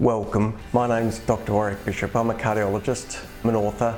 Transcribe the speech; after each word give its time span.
Welcome. 0.00 0.58
My 0.72 0.88
name's 0.88 1.20
Dr. 1.20 1.52
Warwick 1.52 1.84
Bishop. 1.84 2.16
I'm 2.16 2.28
a 2.28 2.34
cardiologist, 2.34 3.24
an 3.44 3.54
author, 3.54 3.96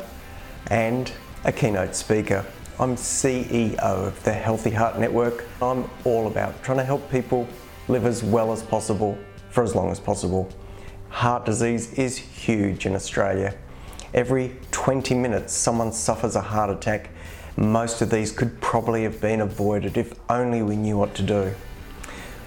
and 0.67 1.11
a 1.45 1.51
keynote 1.51 1.95
speaker. 1.95 2.45
I'm 2.79 2.97
CEO 2.97 3.79
of 3.79 4.23
the 4.23 4.35
Healthy 4.35 4.73
Heart 4.73 4.99
Network. 4.99 5.47
I'm 5.63 5.89
all 6.05 6.27
about 6.27 6.63
trying 6.63 6.77
to 6.77 6.85
help 6.85 7.11
people 7.11 7.49
live 7.89 8.05
as 8.05 8.23
well 8.23 8.53
as 8.53 8.63
possible 8.63 9.17
for 9.49 9.65
as 9.65 9.75
long 9.75 9.91
as 9.91 9.99
possible. 9.99 10.51
Heart 11.09 11.47
disease 11.47 11.95
is 11.95 12.19
huge 12.19 12.85
in 12.85 12.95
Australia. 12.95 13.57
Every 14.13 14.55
20 14.73 15.15
minutes, 15.15 15.55
someone 15.55 15.93
suffers 15.93 16.37
a 16.37 16.43
heart 16.43 16.69
attack. 16.69 17.09
Most 17.57 18.03
of 18.03 18.11
these 18.11 18.33
could 18.33 18.61
probably 18.61 19.05
have 19.05 19.19
been 19.23 19.41
avoided 19.41 19.97
if 19.97 20.13
only 20.29 20.61
we 20.61 20.77
knew 20.77 20.99
what 20.99 21.15
to 21.15 21.23
do. 21.23 21.55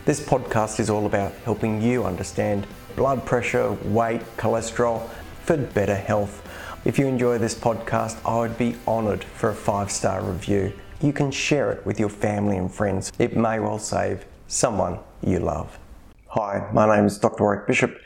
This 0.06 0.20
podcast 0.20 0.80
is 0.80 0.92
all 0.92 1.08
about 1.08 1.34
helping 1.46 1.82
you 1.82 2.04
understand 2.04 2.68
blood 3.00 3.26
pressure, 3.26 3.72
weight, 3.86 4.20
cholesterol 4.36 5.10
for 5.46 5.56
better 5.56 5.96
health. 5.96 6.46
If 6.84 7.00
you 7.00 7.08
enjoy 7.08 7.38
this 7.38 7.56
podcast, 7.56 8.20
I 8.26 8.40
would 8.40 8.58
be 8.58 8.76
honoured 8.86 9.24
for 9.24 9.52
a 9.52 9.56
five 9.56 9.90
star 9.90 10.22
review. 10.22 10.74
You 11.00 11.14
can 11.14 11.32
share 11.32 11.72
it 11.72 11.86
with 11.86 11.98
your 11.98 12.10
family 12.10 12.58
and 12.58 12.70
friends. 12.70 13.14
It 13.18 13.38
may 13.38 13.62
well 13.62 13.80
save 13.80 14.26
someone 14.50 15.00
you 15.26 15.40
love. 15.40 15.80
Hi, 16.28 16.70
my 16.74 16.94
name 16.94 17.06
is 17.06 17.18
Dr. 17.18 17.42
Warwick 17.42 17.68
Bishop, 17.68 17.98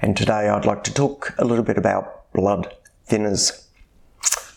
and 0.00 0.16
today 0.16 0.48
I'd 0.48 0.64
like 0.64 0.82
to 0.84 0.94
talk 0.94 1.34
a 1.36 1.44
little 1.44 1.64
bit 1.64 1.76
about 1.76 2.32
blood 2.32 2.74
thinners. 3.06 3.66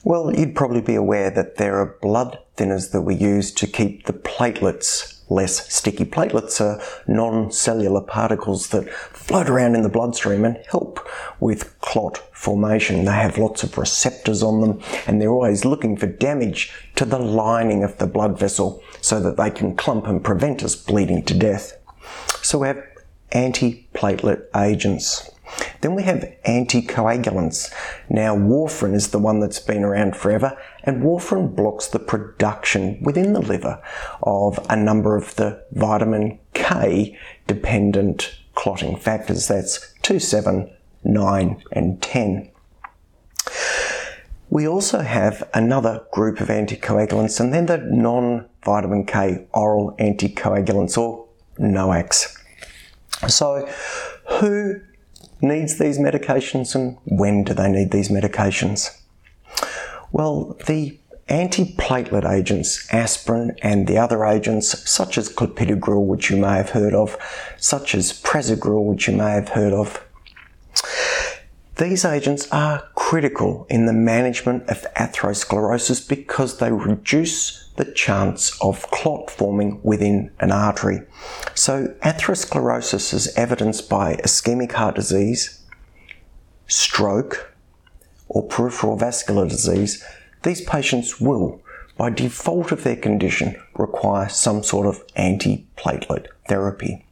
Well, 0.06 0.34
you'd 0.34 0.56
probably 0.56 0.80
be 0.80 0.96
aware 0.96 1.30
that 1.32 1.58
there 1.58 1.82
are 1.82 1.98
blood 2.02 2.40
thinners 2.56 2.94
that 2.94 3.02
we 3.02 3.16
use 3.16 3.52
to 3.56 3.68
keep 3.68 4.06
the 4.06 4.14
platelets 4.14 5.15
less 5.30 5.74
sticky. 5.74 6.06
Platelets 6.06 6.62
are 6.62 6.82
non-cellular 7.08 8.02
particles 8.02 8.70
that 8.70 8.90
float 8.92 9.50
around 9.50 9.76
in 9.76 9.82
the 9.82 9.90
bloodstream 9.90 10.46
and 10.46 10.58
help 10.70 11.08
with 11.40 11.80
clot 11.82 12.18
formation. 12.32 13.06
They 13.06 13.12
have 13.12 13.38
lots 13.38 13.64
of 13.64 13.78
receptors 13.78 14.44
on 14.44 14.62
them 14.62 14.82
and 15.08 15.22
they're 15.22 15.30
always 15.30 15.66
looking 15.66 15.98
for 15.98 16.06
damage 16.06 16.72
to 16.96 17.06
the 17.06 17.20
lining 17.20 17.84
of 17.84 17.98
the 17.98 18.08
blood 18.08 18.38
vessel 18.38 18.84
so 19.02 19.20
that 19.20 19.38
they 19.38 19.50
can 19.50 19.76
clump 19.76 20.08
and 20.08 20.24
prevent 20.24 20.64
us 20.64 20.76
bleeding 20.76 21.24
to 21.26 21.38
death. 21.38 21.74
So 22.42 22.60
we 22.60 22.68
have 22.68 22.84
antiplatelet 23.32 24.46
agents. 24.56 25.32
Then 25.82 25.96
we 25.96 26.04
have 26.04 26.34
anticoagulants. 26.48 27.72
Now, 28.10 28.36
warfarin 28.36 28.94
is 28.94 29.10
the 29.10 29.20
one 29.20 29.40
that's 29.40 29.60
been 29.60 29.84
around 29.84 30.16
forever, 30.16 30.58
and 30.84 31.04
warfarin 31.04 31.56
blocks 31.56 31.88
the 31.88 32.00
production 32.00 33.02
within 33.02 33.34
the 33.34 33.42
liver 33.42 33.82
of 34.24 34.60
a 34.70 34.76
number 34.76 35.16
of 35.16 35.36
the 35.36 35.64
vitamin 35.72 36.40
K 36.54 37.18
dependent 37.48 38.38
clotting 38.56 38.98
factors. 38.98 39.48
That's 39.48 39.94
2, 40.02 40.20
7, 40.20 40.72
9, 41.04 41.64
and 41.72 42.02
10. 42.02 42.52
We 44.50 44.68
also 44.68 45.00
have 45.00 45.50
another 45.54 46.06
group 46.12 46.40
of 46.40 46.48
anticoagulants, 46.48 47.40
and 47.40 47.54
they're 47.54 47.66
the 47.66 47.86
non 47.86 48.48
vitamin 48.64 49.06
K 49.06 49.48
oral 49.54 49.96
anticoagulants 50.00 50.98
or 50.98 51.28
NOACs. 51.60 52.38
So, 53.28 53.68
who 54.40 54.82
needs 55.42 55.78
these 55.78 55.98
medications 55.98 56.76
and 56.76 56.98
when 57.06 57.44
do 57.44 57.54
they 57.54 57.70
need 57.70 57.92
these 57.92 58.10
medications? 58.10 59.02
Well, 60.12 60.58
the 60.66 60.98
antiplatelet 61.30 62.30
agents, 62.30 62.88
aspirin 62.94 63.58
and 63.62 63.88
the 63.88 63.98
other 63.98 64.26
agents 64.26 64.90
such 64.90 65.18
as 65.18 65.30
clopidogrel, 65.30 66.06
which 66.06 66.30
you 66.30 66.38
may 66.38 66.56
have 66.58 66.70
heard 66.70 66.94
of, 66.94 67.18
such 67.58 67.96
as 67.96 68.14
prasugrel, 68.14 68.86
which 68.86 69.08
you 69.08 69.16
may 69.16 69.32
have 69.32 69.50
heard 69.50 69.74
of, 69.74 70.06
these 71.78 72.06
agents 72.06 72.48
are 72.52 72.84
critical 72.96 73.68
in 73.70 73.86
the 73.86 73.94
management 73.94 74.70
of 74.70 74.86
atherosclerosis 74.96 76.08
because 76.08 76.60
they 76.60 76.72
reduce 76.72 77.65
the 77.76 77.86
chance 77.86 78.58
of 78.62 78.90
clot 78.92 79.30
forming 79.30 79.80
within 79.84 80.32
an 80.40 80.52
artery. 80.52 81.02
So, 81.54 81.96
atherosclerosis 82.02 83.14
is 83.14 83.36
evidenced 83.36 83.90
by 83.90 84.16
ischemic 84.18 84.74
heart 84.74 84.96
disease, 84.96 85.62
stroke, 86.68 87.54
or 88.28 88.44
peripheral 88.44 88.98
vascular 88.98 89.48
disease. 89.48 90.04
These 90.44 90.62
patients 90.62 91.20
will, 91.20 91.62
by 91.98 92.10
default 92.10 92.72
of 92.72 92.84
their 92.84 92.96
condition, 92.96 93.56
require 93.76 94.30
some 94.30 94.64
sort 94.64 94.88
of 94.88 95.06
antiplatelet 95.16 96.28
therapy. 96.48 97.06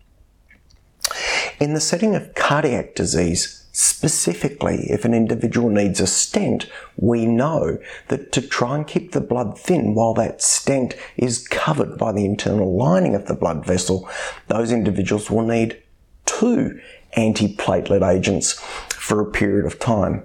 In 1.59 1.73
the 1.73 1.81
setting 1.81 2.15
of 2.15 2.33
cardiac 2.35 2.95
disease, 2.95 3.62
Specifically, 3.75 4.85
if 4.91 5.03
an 5.03 5.15
individual 5.15 5.67
needs 5.67 5.99
a 5.99 6.05
stent, 6.05 6.69
we 6.95 7.25
know 7.25 7.79
that 8.09 8.31
to 8.33 8.41
try 8.41 8.75
and 8.75 8.87
keep 8.87 9.11
the 9.11 9.19
blood 9.19 9.57
thin 9.57 9.95
while 9.95 10.13
that 10.13 10.43
stent 10.43 10.93
is 11.17 11.47
covered 11.47 11.97
by 11.97 12.11
the 12.11 12.23
internal 12.23 12.77
lining 12.77 13.15
of 13.15 13.25
the 13.25 13.33
blood 13.33 13.65
vessel, 13.65 14.07
those 14.47 14.71
individuals 14.71 15.31
will 15.31 15.41
need 15.41 15.81
two 16.27 16.79
antiplatelet 17.17 18.07
agents 18.07 18.53
for 18.89 19.19
a 19.19 19.31
period 19.31 19.65
of 19.65 19.79
time. 19.79 20.23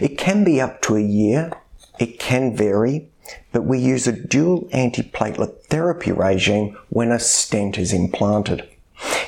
It 0.00 0.18
can 0.18 0.42
be 0.42 0.60
up 0.60 0.82
to 0.82 0.96
a 0.96 1.00
year, 1.00 1.52
it 2.00 2.18
can 2.18 2.56
vary, 2.56 3.10
but 3.52 3.64
we 3.64 3.78
use 3.78 4.08
a 4.08 4.12
dual 4.12 4.68
antiplatelet 4.72 5.62
therapy 5.66 6.10
regime 6.10 6.76
when 6.88 7.12
a 7.12 7.20
stent 7.20 7.78
is 7.78 7.92
implanted. 7.92 8.68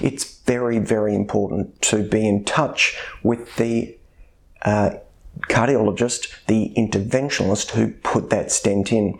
It's 0.00 0.40
very, 0.40 0.78
very 0.78 1.14
important 1.14 1.80
to 1.82 2.02
be 2.02 2.26
in 2.26 2.44
touch 2.44 2.98
with 3.22 3.56
the 3.56 3.96
uh, 4.62 4.90
cardiologist, 5.48 6.32
the 6.46 6.72
interventionalist 6.76 7.70
who 7.70 7.92
put 7.92 8.30
that 8.30 8.50
stent 8.50 8.92
in, 8.92 9.18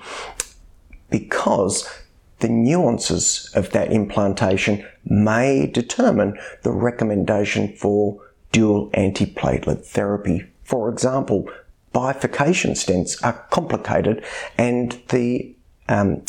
because 1.09 1.89
the 2.41 2.49
nuances 2.49 3.51
of 3.55 3.71
that 3.71 3.93
implantation 3.93 4.87
may 5.05 5.67
determine 5.67 6.39
the 6.63 6.73
recommendation 6.73 7.75
for 7.77 8.21
dual 8.53 8.91
antiplatelet 8.91 9.85
therapy. 9.85 10.47
For 10.65 10.89
example, 10.89 11.51
bifurcation 11.93 12.73
stents 12.73 13.23
are 13.25 13.47
complicated 13.51 14.25
and 14.57 15.01
the 15.09 15.55
um, 15.89 16.23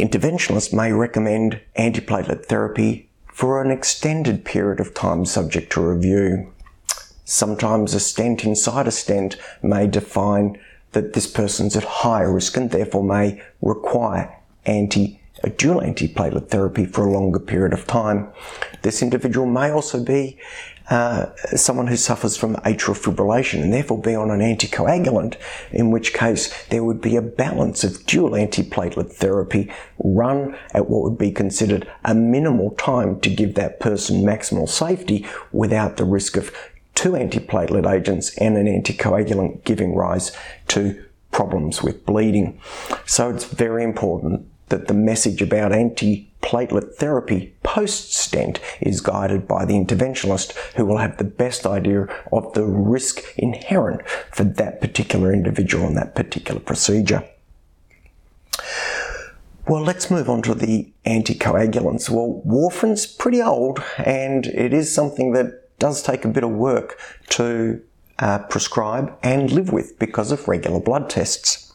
interventionalist 0.00 0.72
may 0.72 0.92
recommend 0.92 1.60
antiplatelet 1.78 2.46
therapy 2.46 3.08
for 3.32 3.62
an 3.62 3.70
extended 3.70 4.44
period 4.44 4.80
of 4.80 4.94
time 4.94 5.24
subject 5.24 5.72
to 5.72 5.80
review. 5.80 6.52
Sometimes 7.24 7.94
a 7.94 8.00
stent 8.00 8.44
inside 8.44 8.86
a 8.86 8.90
stent 8.90 9.36
may 9.62 9.86
define 9.86 10.58
that 10.92 11.12
this 11.12 11.26
person's 11.26 11.76
at 11.76 11.84
higher 11.84 12.32
risk 12.32 12.56
and 12.56 12.70
therefore 12.70 13.04
may 13.04 13.40
require 13.60 14.36
anti 14.66 15.19
a 15.42 15.50
dual 15.50 15.80
antiplatelet 15.80 16.48
therapy 16.48 16.84
for 16.84 17.06
a 17.06 17.12
longer 17.12 17.38
period 17.38 17.72
of 17.72 17.86
time. 17.86 18.28
This 18.82 19.02
individual 19.02 19.46
may 19.46 19.70
also 19.70 20.02
be 20.02 20.38
uh, 20.90 21.26
someone 21.54 21.86
who 21.86 21.96
suffers 21.96 22.36
from 22.36 22.56
atrial 22.56 22.98
fibrillation 22.98 23.62
and 23.62 23.72
therefore 23.72 24.00
be 24.00 24.14
on 24.14 24.30
an 24.30 24.40
anticoagulant, 24.40 25.36
in 25.70 25.92
which 25.92 26.12
case 26.12 26.52
there 26.66 26.82
would 26.82 27.00
be 27.00 27.14
a 27.14 27.22
balance 27.22 27.84
of 27.84 28.04
dual 28.06 28.32
antiplatelet 28.32 29.12
therapy 29.12 29.70
run 30.02 30.56
at 30.74 30.90
what 30.90 31.02
would 31.02 31.16
be 31.16 31.30
considered 31.30 31.88
a 32.04 32.14
minimal 32.14 32.72
time 32.72 33.20
to 33.20 33.30
give 33.30 33.54
that 33.54 33.78
person 33.78 34.22
maximal 34.22 34.68
safety 34.68 35.24
without 35.52 35.96
the 35.96 36.04
risk 36.04 36.36
of 36.36 36.52
two 36.96 37.12
antiplatelet 37.12 37.88
agents 37.88 38.36
and 38.38 38.56
an 38.56 38.66
anticoagulant 38.66 39.62
giving 39.64 39.94
rise 39.94 40.32
to 40.66 41.02
problems 41.30 41.82
with 41.84 42.04
bleeding. 42.04 42.60
So 43.06 43.30
it's 43.30 43.44
very 43.44 43.84
important 43.84 44.44
that 44.70 44.88
the 44.88 44.94
message 44.94 45.42
about 45.42 45.72
antiplatelet 45.72 46.94
therapy 46.94 47.54
post 47.62 48.12
stent 48.12 48.58
is 48.80 49.00
guided 49.00 49.46
by 49.46 49.64
the 49.64 49.74
interventionalist 49.74 50.52
who 50.76 50.86
will 50.86 50.98
have 50.98 51.18
the 51.18 51.24
best 51.24 51.66
idea 51.66 52.08
of 52.32 52.52
the 52.54 52.64
risk 52.64 53.22
inherent 53.36 54.08
for 54.32 54.44
that 54.44 54.80
particular 54.80 55.32
individual 55.32 55.86
and 55.86 55.96
that 55.96 56.14
particular 56.14 56.60
procedure. 56.60 57.22
Well, 59.68 59.82
let's 59.82 60.10
move 60.10 60.28
on 60.28 60.42
to 60.42 60.54
the 60.54 60.90
anticoagulants. 61.06 62.10
Well, 62.10 62.42
warfarin's 62.44 63.06
pretty 63.06 63.40
old 63.40 63.82
and 63.98 64.46
it 64.46 64.72
is 64.72 64.92
something 64.92 65.32
that 65.32 65.78
does 65.78 66.02
take 66.02 66.24
a 66.24 66.28
bit 66.28 66.44
of 66.44 66.50
work 66.50 66.98
to 67.30 67.80
uh, 68.18 68.38
prescribe 68.38 69.16
and 69.22 69.50
live 69.50 69.72
with 69.72 69.98
because 69.98 70.32
of 70.32 70.48
regular 70.48 70.80
blood 70.80 71.08
tests. 71.08 71.69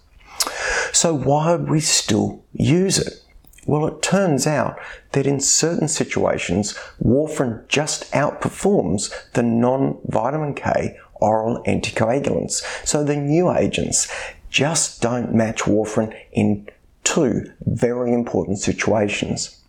So 0.96 1.14
why 1.14 1.52
would 1.52 1.70
we 1.70 1.82
still 1.82 2.42
use 2.54 2.98
it? 2.98 3.22
Well, 3.66 3.86
it 3.86 4.02
turns 4.02 4.48
out 4.48 4.80
that 5.12 5.28
in 5.28 5.42
certain 5.42 5.90
situations, 5.90 6.74
warfarin 7.04 7.68
just 7.68 8.10
outperforms 8.14 9.12
the 9.34 9.44
non-vitamin 9.44 10.54
K 10.54 10.98
oral 11.16 11.62
anticoagulants. 11.66 12.64
So 12.88 13.04
the 13.04 13.18
new 13.18 13.52
agents 13.52 14.10
just 14.50 15.02
don't 15.02 15.36
match 15.36 15.64
warfarin 15.64 16.18
in 16.32 16.70
two 17.04 17.52
very 17.66 18.14
important 18.14 18.60
situations. 18.60 19.62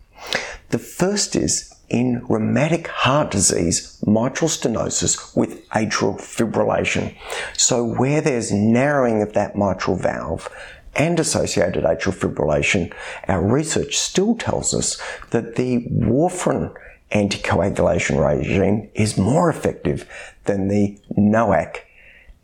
The 0.69 0.79
first 0.79 1.35
is 1.35 1.73
in 1.89 2.25
rheumatic 2.27 2.87
heart 2.87 3.31
disease, 3.31 4.01
mitral 4.05 4.49
stenosis 4.49 5.35
with 5.35 5.67
atrial 5.69 6.19
fibrillation. 6.19 7.15
So 7.57 7.83
where 7.83 8.21
there's 8.21 8.51
narrowing 8.51 9.21
of 9.21 9.33
that 9.33 9.57
mitral 9.57 9.97
valve 9.97 10.49
and 10.97 11.19
associated 11.19 11.83
atrial 11.83 12.13
fibrillation, 12.13 12.93
our 13.27 13.41
research 13.41 13.97
still 13.97 14.35
tells 14.35 14.73
us 14.73 15.01
that 15.29 15.55
the 15.55 15.85
warfarin 15.91 16.73
anticoagulation 17.11 18.19
regime 18.19 18.89
is 18.93 19.17
more 19.17 19.49
effective 19.49 20.09
than 20.45 20.67
the 20.67 20.99
NOAC 21.17 21.77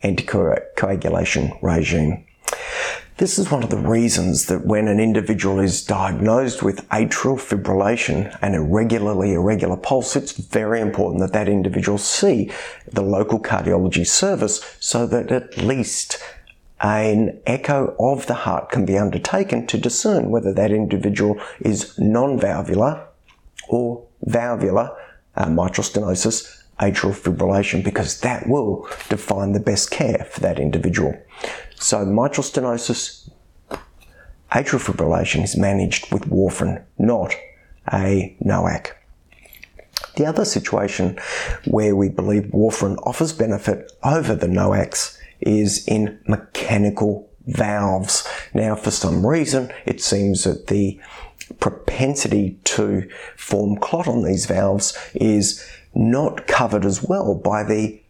anticoagulation 0.02 1.58
regime. 1.62 2.24
This 3.16 3.38
is 3.38 3.48
one 3.48 3.62
of 3.62 3.70
the 3.70 3.76
reasons 3.76 4.46
that 4.46 4.66
when 4.66 4.88
an 4.88 4.98
individual 4.98 5.60
is 5.60 5.84
diagnosed 5.84 6.64
with 6.64 6.88
atrial 6.88 7.38
fibrillation 7.38 8.36
and 8.42 8.56
irregularly 8.56 9.34
irregular 9.34 9.76
pulse, 9.76 10.16
it's 10.16 10.32
very 10.32 10.80
important 10.80 11.20
that 11.20 11.32
that 11.32 11.48
individual 11.48 11.96
see 11.96 12.50
the 12.90 13.02
local 13.02 13.38
cardiology 13.38 14.04
service 14.04 14.76
so 14.80 15.06
that 15.06 15.30
at 15.30 15.56
least 15.56 16.18
an 16.84 17.40
echo 17.46 17.96
of 17.98 18.26
the 18.26 18.34
heart 18.34 18.68
can 18.68 18.84
be 18.84 18.98
undertaken 18.98 19.66
to 19.66 19.78
discern 19.78 20.30
whether 20.30 20.52
that 20.52 20.70
individual 20.70 21.40
is 21.60 21.98
non-valvular 21.98 23.06
or 23.68 24.06
valvular 24.26 24.94
uh, 25.34 25.48
mitral 25.48 25.82
stenosis 25.82 26.62
atrial 26.78 27.14
fibrillation 27.14 27.82
because 27.82 28.20
that 28.20 28.46
will 28.46 28.86
define 29.08 29.52
the 29.52 29.60
best 29.60 29.90
care 29.90 30.28
for 30.30 30.40
that 30.40 30.58
individual. 30.58 31.18
So 31.76 32.04
mitral 32.04 32.44
stenosis, 32.44 33.30
atrial 34.52 34.84
fibrillation 34.84 35.42
is 35.42 35.56
managed 35.56 36.12
with 36.12 36.28
warfarin, 36.28 36.84
not 36.98 37.34
a 37.90 38.36
NOAC. 38.44 38.92
The 40.16 40.26
other 40.26 40.44
situation 40.44 41.18
where 41.64 41.96
we 41.96 42.10
believe 42.10 42.44
warfarin 42.52 42.98
offers 43.06 43.32
benefit 43.32 43.90
over 44.02 44.34
the 44.34 44.48
NOACs 44.48 45.18
is 45.40 45.86
in 45.86 46.20
mechanical 46.26 47.28
valves. 47.46 48.26
Now, 48.52 48.74
for 48.74 48.90
some 48.90 49.26
reason, 49.26 49.72
it 49.86 50.00
seems 50.00 50.44
that 50.44 50.68
the 50.68 51.00
propensity 51.60 52.58
to 52.64 53.08
form 53.36 53.76
clot 53.76 54.08
on 54.08 54.22
these 54.22 54.46
valves 54.46 54.96
is 55.14 55.64
not 55.94 56.46
covered 56.46 56.84
as 56.84 57.02
well 57.02 57.34
by 57.34 57.62
the 57.62 58.00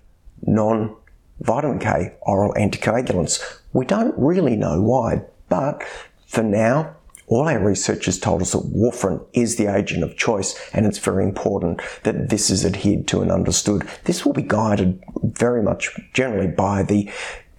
non 0.46 0.94
vitamin 1.40 1.78
K 1.78 2.14
oral 2.22 2.54
anticoagulants. 2.54 3.42
We 3.72 3.84
don't 3.84 4.14
really 4.16 4.56
know 4.56 4.80
why, 4.80 5.22
but 5.48 5.82
for 6.26 6.42
now, 6.42 6.96
all 7.26 7.48
our 7.48 7.58
research 7.58 8.04
has 8.06 8.18
told 8.18 8.42
us 8.42 8.52
that 8.52 8.72
warfarin 8.72 9.24
is 9.32 9.56
the 9.56 9.66
agent 9.66 10.04
of 10.04 10.16
choice, 10.16 10.58
and 10.72 10.86
it's 10.86 10.98
very 10.98 11.24
important 11.24 11.80
that 12.02 12.28
this 12.28 12.50
is 12.50 12.64
adhered 12.64 13.06
to 13.08 13.22
and 13.22 13.32
understood. 13.32 13.88
This 14.04 14.24
will 14.24 14.34
be 14.34 14.42
guided 14.42 15.02
very 15.22 15.62
much 15.62 15.98
generally 16.12 16.48
by 16.48 16.82
the 16.82 17.10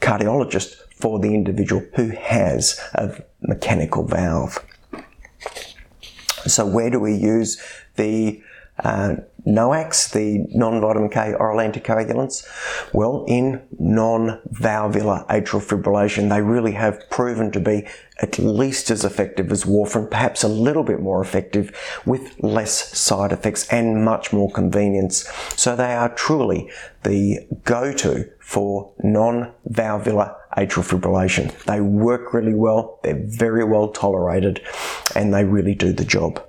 cardiologist 0.01 0.75
for 0.95 1.19
the 1.19 1.33
individual 1.33 1.83
who 1.95 2.09
has 2.09 2.79
a 2.94 3.21
mechanical 3.41 4.03
valve. 4.03 4.63
So, 6.45 6.65
where 6.65 6.89
do 6.91 7.00
we 7.00 7.15
use 7.15 7.62
the 7.95 8.41
uh, 8.79 9.15
NOACs, 9.45 10.12
the 10.12 10.45
non-vitamin 10.57 11.09
K 11.09 11.33
oral 11.33 11.59
anticoagulants, 11.59 12.45
well, 12.94 13.25
in 13.27 13.62
non-valvular 13.77 15.25
atrial 15.30 15.63
fibrillation, 15.63 16.30
they 16.30 16.42
really 16.42 16.71
have 16.71 17.00
proven 17.09 17.51
to 17.51 17.59
be 17.59 17.86
at 18.21 18.39
least 18.39 18.89
as 18.89 19.03
effective 19.03 19.51
as 19.51 19.65
warfarin, 19.65 20.09
perhaps 20.09 20.44
a 20.44 20.47
little 20.47 20.83
bit 20.83 21.01
more 21.01 21.21
effective 21.21 21.75
with 22.06 22.42
less 22.42 22.97
side 22.97 23.31
effects 23.31 23.68
and 23.69 24.03
much 24.03 24.31
more 24.31 24.50
convenience. 24.51 25.30
So 25.56 25.75
they 25.75 25.94
are 25.94 26.09
truly 26.15 26.69
the 27.03 27.45
go-to 27.63 28.31
for 28.39 28.94
non-valvular 29.03 30.36
atrial 30.57 30.88
fibrillation. 30.88 31.51
They 31.65 31.81
work 31.81 32.33
really 32.33 32.53
well, 32.53 33.00
they're 33.03 33.21
very 33.21 33.63
well 33.63 33.89
tolerated, 33.89 34.62
and 35.13 35.33
they 35.33 35.44
really 35.44 35.75
do 35.75 35.91
the 35.91 36.06
job. 36.06 36.41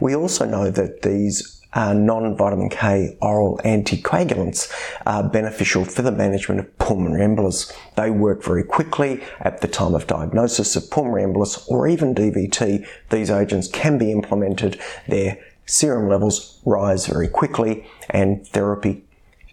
We 0.00 0.14
also 0.14 0.46
know 0.46 0.70
that 0.70 1.02
these 1.02 1.57
uh, 1.74 1.92
non-vitamin 1.92 2.70
K 2.70 3.16
oral 3.20 3.60
anticoagulants 3.64 4.72
are 5.06 5.28
beneficial 5.28 5.84
for 5.84 6.02
the 6.02 6.12
management 6.12 6.60
of 6.60 6.78
pulmonary 6.78 7.20
embolus. 7.20 7.72
They 7.96 8.10
work 8.10 8.42
very 8.42 8.64
quickly 8.64 9.22
at 9.40 9.60
the 9.60 9.68
time 9.68 9.94
of 9.94 10.06
diagnosis 10.06 10.76
of 10.76 10.90
pulmonary 10.90 11.24
embolus 11.24 11.68
or 11.68 11.86
even 11.86 12.14
DVT. 12.14 12.86
These 13.10 13.30
agents 13.30 13.68
can 13.68 13.98
be 13.98 14.10
implemented. 14.10 14.80
Their 15.06 15.38
serum 15.66 16.08
levels 16.08 16.60
rise 16.64 17.06
very 17.06 17.28
quickly 17.28 17.86
and 18.08 18.46
therapy 18.46 19.04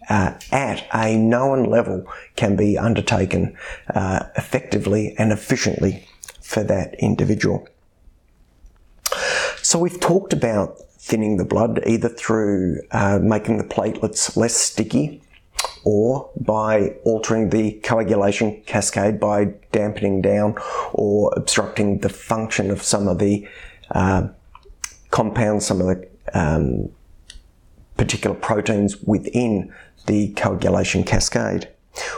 uh, 0.08 0.34
at 0.52 0.86
a 0.94 1.16
known 1.16 1.64
level 1.64 2.06
can 2.36 2.56
be 2.56 2.78
undertaken 2.78 3.56
uh, 3.94 4.24
effectively 4.36 5.14
and 5.18 5.32
efficiently 5.32 6.08
for 6.40 6.62
that 6.62 6.94
individual. 6.98 7.68
So 9.62 9.80
we've 9.80 9.98
talked 9.98 10.32
about 10.32 10.80
thinning 11.06 11.36
the 11.36 11.44
blood 11.44 11.80
either 11.86 12.08
through 12.08 12.82
uh, 12.90 13.20
making 13.22 13.58
the 13.58 13.64
platelets 13.64 14.36
less 14.36 14.56
sticky 14.56 15.22
or 15.84 16.28
by 16.40 16.88
altering 17.04 17.50
the 17.50 17.74
coagulation 17.84 18.60
cascade 18.66 19.20
by 19.20 19.44
dampening 19.70 20.20
down 20.20 20.56
or 20.92 21.32
obstructing 21.36 22.00
the 22.00 22.08
function 22.08 22.72
of 22.72 22.82
some 22.82 23.06
of 23.06 23.20
the 23.20 23.46
uh, 23.92 24.26
compounds, 25.12 25.64
some 25.64 25.80
of 25.80 25.86
the 25.86 26.08
um, 26.34 26.88
particular 27.96 28.34
proteins 28.34 29.00
within 29.02 29.72
the 30.06 30.32
coagulation 30.32 31.04
cascade. 31.04 31.68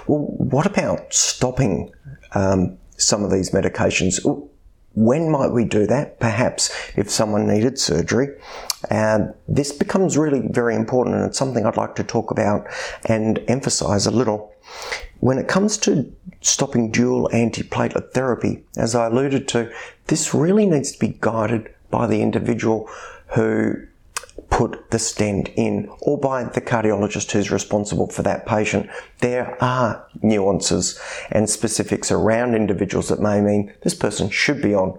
Well, 0.06 0.20
what 0.38 0.64
about 0.64 1.12
stopping 1.12 1.92
um, 2.32 2.78
some 2.96 3.22
of 3.22 3.30
these 3.30 3.50
medications? 3.50 4.18
When 4.98 5.30
might 5.30 5.52
we 5.52 5.64
do 5.64 5.86
that? 5.86 6.18
Perhaps 6.18 6.72
if 6.96 7.08
someone 7.08 7.46
needed 7.46 7.78
surgery. 7.78 8.30
And 8.90 9.32
this 9.46 9.70
becomes 9.70 10.18
really 10.18 10.48
very 10.48 10.74
important, 10.74 11.14
and 11.14 11.24
it's 11.26 11.38
something 11.38 11.64
I'd 11.64 11.76
like 11.76 11.94
to 11.96 12.04
talk 12.04 12.32
about 12.32 12.66
and 13.04 13.40
emphasize 13.46 14.06
a 14.06 14.10
little. 14.10 14.52
When 15.20 15.38
it 15.38 15.46
comes 15.46 15.78
to 15.78 16.12
stopping 16.40 16.90
dual 16.90 17.30
antiplatelet 17.32 18.10
therapy, 18.10 18.64
as 18.76 18.96
I 18.96 19.06
alluded 19.06 19.46
to, 19.48 19.70
this 20.08 20.34
really 20.34 20.66
needs 20.66 20.90
to 20.90 20.98
be 20.98 21.16
guided 21.20 21.72
by 21.90 22.08
the 22.08 22.20
individual 22.20 22.90
who 23.36 23.86
put 24.58 24.90
the 24.90 24.98
stent 24.98 25.48
in 25.54 25.88
or 26.00 26.18
by 26.18 26.42
the 26.42 26.60
cardiologist 26.60 27.30
who's 27.30 27.52
responsible 27.52 28.08
for 28.08 28.22
that 28.22 28.44
patient. 28.44 28.90
There 29.20 29.56
are 29.62 30.04
nuances 30.20 31.00
and 31.30 31.48
specifics 31.48 32.10
around 32.10 32.56
individuals 32.56 33.08
that 33.08 33.20
may 33.20 33.40
mean 33.40 33.72
this 33.82 33.94
person 33.94 34.28
should 34.30 34.60
be 34.60 34.74
on 34.74 34.98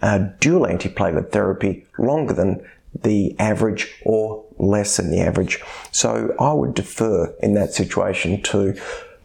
uh, 0.00 0.18
dual 0.38 0.66
antiplatelet 0.66 1.32
therapy 1.32 1.84
longer 1.98 2.34
than 2.34 2.64
the 3.02 3.34
average 3.40 3.92
or 4.04 4.44
less 4.58 4.96
than 4.96 5.10
the 5.10 5.22
average. 5.22 5.60
So 5.90 6.32
I 6.38 6.52
would 6.52 6.74
defer 6.74 7.34
in 7.42 7.54
that 7.54 7.74
situation 7.74 8.42
to 8.42 8.80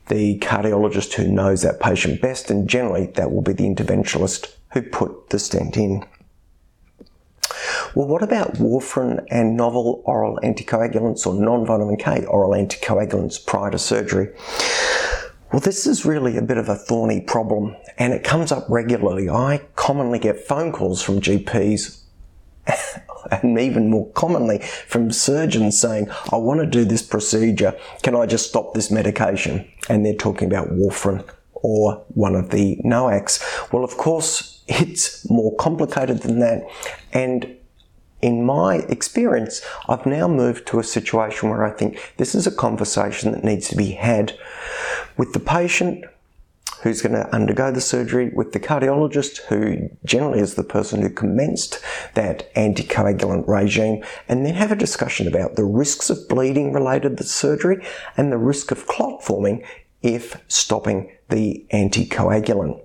the 0.08 0.40
cardiologist 0.40 1.14
who 1.14 1.28
knows 1.28 1.62
that 1.62 1.80
patient 1.80 2.24
best, 2.24 2.50
and 2.50 2.68
generally 2.68 3.06
that 3.18 3.32
will 3.32 3.44
be 3.44 3.54
the 3.54 3.66
interventionalist 3.66 4.52
who 4.72 4.82
put 4.82 5.30
the 5.30 5.38
stent 5.38 5.78
in. 5.78 6.04
Well, 8.00 8.08
what 8.08 8.24
about 8.24 8.54
warfarin 8.54 9.26
and 9.30 9.58
novel 9.58 10.02
oral 10.06 10.40
anticoagulants 10.42 11.28
or 11.28 11.34
non-vitamin 11.34 11.98
K 11.98 12.24
oral 12.24 12.52
anticoagulants 12.52 13.46
prior 13.46 13.72
to 13.72 13.78
surgery? 13.78 14.30
Well, 15.52 15.60
this 15.60 15.86
is 15.86 16.06
really 16.06 16.38
a 16.38 16.42
bit 16.42 16.58
of 16.58 16.70
a 16.70 16.76
thorny 16.76 17.20
problem 17.20 17.76
and 17.98 18.14
it 18.14 18.24
comes 18.24 18.54
up 18.54 18.64
regularly. 18.70 19.30
I 19.30 19.64
commonly 19.76 20.18
get 20.18 20.40
phone 20.40 20.72
calls 20.72 21.02
from 21.02 21.20
GPs 21.20 22.02
and 23.32 23.60
even 23.60 23.90
more 23.90 24.10
commonly 24.12 24.60
from 24.60 25.12
surgeons 25.12 25.78
saying, 25.78 26.10
I 26.32 26.38
want 26.38 26.62
to 26.62 26.66
do 26.66 26.86
this 26.86 27.02
procedure. 27.02 27.78
Can 28.02 28.16
I 28.16 28.28
just 28.28 28.48
stop 28.48 28.74
this 28.74 28.90
medication? 28.90 29.70
And 29.90 30.06
they're 30.06 30.14
talking 30.14 30.48
about 30.48 30.70
warfarin 30.70 31.30
or 31.52 32.06
one 32.14 32.36
of 32.36 32.52
the 32.52 32.78
NOACs. 32.86 33.74
Well, 33.74 33.84
of 33.84 33.98
course, 33.98 34.64
it's 34.70 35.30
more 35.30 35.54
complicated 35.58 36.20
than 36.22 36.40
that. 36.40 36.64
And 37.12 37.58
in 38.22 38.46
my 38.46 38.78
experience, 38.90 39.62
I've 39.88 40.06
now 40.06 40.28
moved 40.28 40.68
to 40.68 40.80
a 40.80 40.84
situation 40.84 41.50
where 41.50 41.66
I 41.66 41.72
think 41.72 42.14
this 42.18 42.36
is 42.36 42.46
a 42.46 42.52
conversation 42.52 43.32
that 43.32 43.44
needs 43.44 43.70
to 43.70 43.76
be 43.76 43.92
had 43.92 44.38
with 45.18 45.34
the 45.34 45.40
patient 45.40 46.06
who's 46.82 47.02
going 47.02 47.14
to 47.14 47.36
undergo 47.36 47.72
the 47.72 47.82
surgery, 47.82 48.30
with 48.30 48.54
the 48.54 48.60
cardiologist 48.60 49.40
who 49.48 49.90
generally 50.06 50.40
is 50.40 50.56
the 50.56 50.64
person 50.64 51.02
who 51.02 51.10
commenced 51.10 51.80
that 52.14 52.54
anticoagulant 52.56 53.48
regime, 53.48 54.04
and 54.30 54.46
then 54.46 54.54
have 54.54 54.72
a 54.72 54.78
discussion 54.78 55.28
about 55.28 55.56
the 55.56 55.66
risks 55.66 56.10
of 56.10 56.28
bleeding 56.30 56.72
related 56.72 57.18
to 57.18 57.24
surgery 57.24 57.86
and 58.16 58.32
the 58.32 58.38
risk 58.38 58.72
of 58.72 58.88
clot 58.88 59.24
forming 59.24 59.64
if 60.02 60.42
stopping 60.48 61.12
the 61.30 61.66
anticoagulant. 61.74 62.82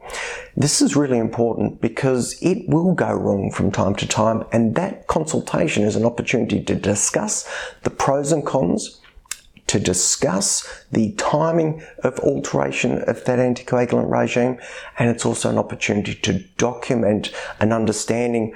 This 0.56 0.82
is 0.82 0.96
really 0.96 1.18
important 1.18 1.80
because 1.80 2.36
it 2.42 2.68
will 2.68 2.92
go 2.92 3.12
wrong 3.12 3.50
from 3.50 3.70
time 3.70 3.94
to 3.96 4.06
time, 4.06 4.44
and 4.52 4.74
that 4.74 5.06
consultation 5.06 5.84
is 5.84 5.96
an 5.96 6.04
opportunity 6.04 6.62
to 6.62 6.74
discuss 6.74 7.48
the 7.82 7.90
pros 7.90 8.32
and 8.32 8.44
cons, 8.44 9.00
to 9.66 9.80
discuss 9.80 10.84
the 10.92 11.12
timing 11.12 11.82
of 12.02 12.18
alteration 12.20 13.02
of 13.08 13.24
that 13.24 13.38
anticoagulant 13.38 14.10
regime, 14.10 14.58
and 14.98 15.08
it's 15.08 15.24
also 15.24 15.50
an 15.50 15.58
opportunity 15.58 16.14
to 16.14 16.40
document 16.58 17.32
an 17.60 17.72
understanding 17.72 18.54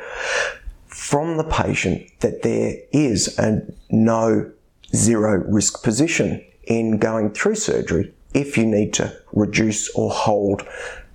from 0.87 1.37
the 1.37 1.45
patient 1.45 2.07
that 2.21 2.43
there 2.43 2.75
is 2.93 3.39
a 3.39 3.63
no 3.89 4.51
zero 4.95 5.43
risk 5.47 5.83
position 5.83 6.45
in 6.65 6.99
going 6.99 7.31
through 7.31 7.55
surgery 7.55 8.13
if 8.35 8.57
you 8.57 8.67
need 8.67 8.93
to 8.95 9.17
reduce 9.33 9.89
or 9.95 10.11
hold 10.11 10.67